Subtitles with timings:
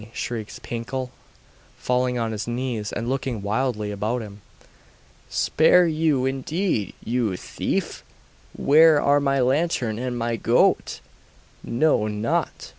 [0.13, 1.11] shrieked Pinkel,
[1.77, 4.41] falling on his knees, and looking wildly about him.
[5.29, 8.03] 'Spare you, indeed, you thief!
[8.53, 11.01] Where are my lantern and my goat?
[11.63, 12.07] No!
[12.07, 12.69] not!